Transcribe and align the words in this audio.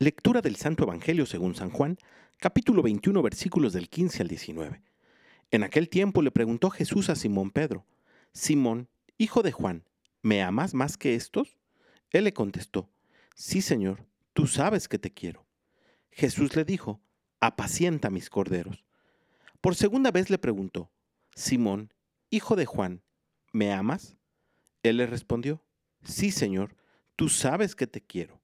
Lectura 0.00 0.40
del 0.40 0.56
Santo 0.56 0.82
Evangelio 0.82 1.24
según 1.24 1.54
San 1.54 1.70
Juan, 1.70 1.98
capítulo 2.38 2.82
21, 2.82 3.22
versículos 3.22 3.72
del 3.72 3.88
15 3.88 4.22
al 4.22 4.28
19. 4.28 4.82
En 5.52 5.62
aquel 5.62 5.88
tiempo 5.88 6.20
le 6.20 6.32
preguntó 6.32 6.68
Jesús 6.70 7.10
a 7.10 7.14
Simón 7.14 7.52
Pedro, 7.52 7.86
Simón, 8.32 8.88
hijo 9.18 9.44
de 9.44 9.52
Juan, 9.52 9.84
¿me 10.20 10.42
amas 10.42 10.74
más 10.74 10.96
que 10.96 11.14
estos? 11.14 11.58
Él 12.10 12.24
le 12.24 12.32
contestó, 12.32 12.90
Sí, 13.36 13.62
Señor, 13.62 14.04
tú 14.32 14.48
sabes 14.48 14.88
que 14.88 14.98
te 14.98 15.12
quiero. 15.12 15.46
Jesús 16.10 16.56
le 16.56 16.64
dijo, 16.64 17.00
Apacienta 17.38 18.10
mis 18.10 18.30
corderos. 18.30 18.84
Por 19.60 19.76
segunda 19.76 20.10
vez 20.10 20.28
le 20.28 20.38
preguntó, 20.38 20.90
Simón, 21.36 21.94
hijo 22.30 22.56
de 22.56 22.66
Juan, 22.66 23.04
¿me 23.52 23.72
amas? 23.72 24.16
Él 24.82 24.96
le 24.96 25.06
respondió, 25.06 25.62
Sí, 26.02 26.32
Señor, 26.32 26.74
tú 27.14 27.28
sabes 27.28 27.76
que 27.76 27.86
te 27.86 28.00
quiero. 28.00 28.43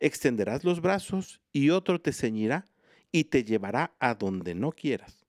extenderás 0.00 0.64
los 0.64 0.80
brazos 0.80 1.40
y 1.52 1.70
otro 1.70 2.00
te 2.00 2.12
ceñirá 2.12 2.66
y 3.12 3.24
te 3.24 3.44
llevará 3.44 3.94
a 3.98 4.14
donde 4.14 4.54
no 4.54 4.72
quieras. 4.72 5.26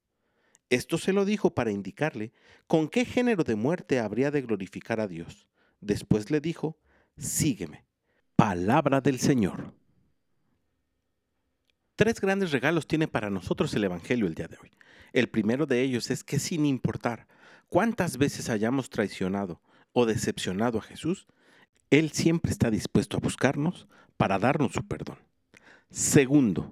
Esto 0.69 0.97
se 0.97 1.13
lo 1.13 1.23
dijo 1.23 1.53
para 1.53 1.71
indicarle 1.71 2.33
con 2.67 2.89
qué 2.89 3.05
género 3.05 3.43
de 3.43 3.55
muerte 3.55 3.99
habría 3.99 4.31
de 4.31 4.41
glorificar 4.41 4.99
a 4.99 5.07
Dios. 5.07 5.47
Después 5.79 6.29
le 6.29 6.41
dijo, 6.41 6.77
sígueme. 7.17 7.85
Palabra 8.35 9.01
del 9.01 9.19
Señor. 9.19 9.73
Tres 11.95 12.21
grandes 12.21 12.51
regalos 12.51 12.85
tiene 12.85 13.07
para 13.07 13.29
nosotros 13.29 13.73
el 13.73 13.85
Evangelio 13.85 14.27
el 14.27 14.35
día 14.35 14.47
de 14.47 14.57
hoy. 14.61 14.71
El 15.13 15.29
primero 15.29 15.65
de 15.65 15.81
ellos 15.81 16.11
es 16.11 16.23
que 16.23 16.37
sin 16.37 16.65
importar 16.65 17.27
cuántas 17.69 18.17
veces 18.17 18.49
hayamos 18.49 18.89
traicionado 18.89 19.61
o 19.93 20.05
decepcionado 20.05 20.77
a 20.77 20.83
Jesús, 20.83 21.25
Él 21.89 22.11
siempre 22.11 22.51
está 22.51 22.69
dispuesto 22.69 23.17
a 23.17 23.21
buscarnos 23.21 23.87
para 24.17 24.39
darnos 24.39 24.73
su 24.73 24.85
perdón. 24.85 25.17
Segundo, 25.89 26.71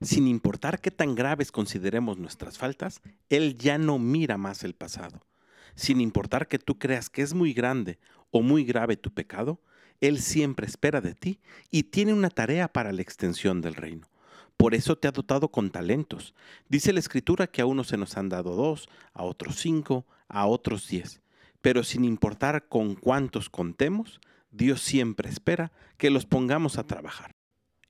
sin 0.00 0.28
importar 0.28 0.80
qué 0.80 0.92
tan 0.92 1.16
graves 1.16 1.50
consideremos 1.50 2.18
nuestras 2.18 2.56
faltas, 2.56 3.00
Él 3.30 3.58
ya 3.58 3.78
no 3.78 3.98
mira 3.98 4.38
más 4.38 4.62
el 4.62 4.74
pasado. 4.74 5.26
Sin 5.74 6.00
importar 6.00 6.46
que 6.46 6.58
tú 6.58 6.78
creas 6.78 7.10
que 7.10 7.22
es 7.22 7.34
muy 7.34 7.52
grande 7.52 7.98
o 8.30 8.42
muy 8.42 8.64
grave 8.64 8.96
tu 8.96 9.12
pecado, 9.12 9.60
Él 10.00 10.20
siempre 10.20 10.66
espera 10.66 11.00
de 11.00 11.14
ti 11.14 11.40
y 11.70 11.84
tiene 11.84 12.12
una 12.12 12.30
tarea 12.30 12.68
para 12.68 12.92
la 12.92 13.02
extensión 13.02 13.60
del 13.60 13.74
reino. 13.74 14.08
Por 14.56 14.74
eso 14.74 14.96
te 14.96 15.08
ha 15.08 15.12
dotado 15.12 15.48
con 15.50 15.70
talentos. 15.70 16.34
Dice 16.68 16.92
la 16.92 17.00
escritura 17.00 17.48
que 17.48 17.62
a 17.62 17.66
unos 17.66 17.88
se 17.88 17.96
nos 17.96 18.16
han 18.16 18.28
dado 18.28 18.54
dos, 18.54 18.88
a 19.14 19.24
otros 19.24 19.56
cinco, 19.56 20.06
a 20.28 20.46
otros 20.46 20.86
diez. 20.88 21.20
Pero 21.60 21.82
sin 21.84 22.04
importar 22.04 22.68
con 22.68 22.94
cuántos 22.94 23.50
contemos, 23.50 24.20
Dios 24.50 24.80
siempre 24.80 25.28
espera 25.28 25.72
que 25.96 26.10
los 26.10 26.26
pongamos 26.26 26.78
a 26.78 26.86
trabajar. 26.86 27.34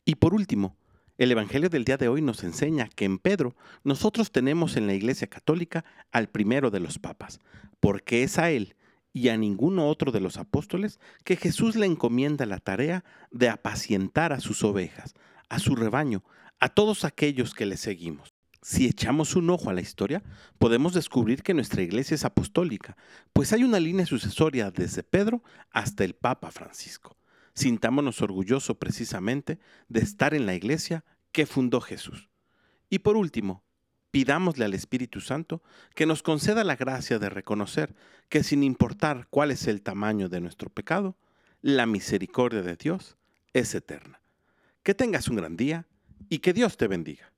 Y 0.05 0.17
por 0.17 0.35
último, 0.35 0.77
el 1.19 1.33
Evangelio 1.33 1.69
del 1.69 1.85
día 1.85 1.97
de 1.97 2.09
hoy 2.09 2.23
nos 2.23 2.45
enseña 2.45 2.89
que 2.89 3.05
en 3.05 3.19
Pedro 3.19 3.57
nosotros 3.83 4.31
tenemos 4.31 4.77
en 4.77 4.87
la 4.87 4.95
Iglesia 4.95 5.27
Católica 5.27 5.85
al 6.13 6.29
primero 6.29 6.71
de 6.71 6.81
los 6.81 6.99
papas, 6.99 7.41
porque 7.81 8.23
es 8.23 8.39
a 8.39 8.51
él 8.51 8.77
y 9.13 9.29
a 9.29 9.37
ninguno 9.37 9.89
otro 9.89 10.13
de 10.13 10.21
los 10.21 10.37
apóstoles 10.37 11.01
que 11.25 11.37
Jesús 11.37 11.75
le 11.75 11.87
encomienda 11.87 12.47
la 12.47 12.59
tarea 12.59 13.05
de 13.31 13.49
apacientar 13.49 14.33
a 14.33 14.41
sus 14.41 14.63
ovejas, 14.63 15.15
a 15.49 15.59
su 15.59 15.75
rebaño, 15.75 16.23
a 16.61 16.69
todos 16.69 17.05
aquellos 17.05 17.55
que 17.55 17.67
le 17.67 17.77
seguimos. 17.77 18.38
Si 18.69 18.85
echamos 18.85 19.35
un 19.35 19.49
ojo 19.49 19.71
a 19.71 19.73
la 19.73 19.81
historia, 19.81 20.23
podemos 20.59 20.93
descubrir 20.93 21.43
que 21.43 21.55
nuestra 21.55 21.81
iglesia 21.81 22.17
es 22.17 22.27
apostólica, 22.27 22.99
pues 23.33 23.55
hay 23.55 23.65
una 23.65 23.81
línea 23.81 24.05
sucesoria 24.05 24.71
desde 24.71 25.03
Pedro 25.03 25.43
hasta 25.71 26.05
el 26.05 26.13
Papa 26.13 26.51
Francisco. 26.51 27.17
Sintámonos 27.55 28.21
orgullosos 28.21 28.77
precisamente 28.77 29.59
de 29.89 30.01
estar 30.01 30.35
en 30.35 30.45
la 30.45 30.55
iglesia 30.55 31.07
que 31.33 31.47
fundó 31.47 31.81
Jesús. 31.81 32.29
Y 32.91 32.99
por 32.99 33.17
último, 33.17 33.65
pidámosle 34.11 34.67
al 34.67 34.75
Espíritu 34.75 35.23
Santo 35.23 35.63
que 35.95 36.05
nos 36.05 36.23
conceda 36.23 36.63
la 36.63 36.77
gracia 36.77 37.19
de 37.19 37.31
reconocer 37.31 37.95
que 38.29 38.43
sin 38.43 38.63
importar 38.63 39.29
cuál 39.31 39.51
es 39.51 39.67
el 39.67 39.81
tamaño 39.81 40.29
de 40.29 40.43
nuestro 40.43 40.69
pecado, 40.69 41.17
la 41.63 41.87
misericordia 41.87 42.61
de 42.61 42.77
Dios 42.77 43.17
es 43.55 43.75
eterna. 43.75 44.21
Que 44.83 44.93
tengas 44.93 45.29
un 45.29 45.37
gran 45.37 45.57
día 45.57 45.87
y 46.29 46.41
que 46.41 46.53
Dios 46.53 46.77
te 46.77 46.87
bendiga. 46.87 47.33